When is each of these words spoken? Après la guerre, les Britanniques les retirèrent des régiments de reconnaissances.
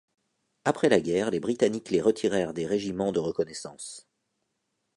Après 0.65 0.89
la 0.89 0.99
guerre, 0.99 1.29
les 1.29 1.39
Britanniques 1.39 1.91
les 1.91 2.01
retirèrent 2.01 2.55
des 2.55 2.65
régiments 2.65 3.11
de 3.11 3.19
reconnaissances. 3.19 4.09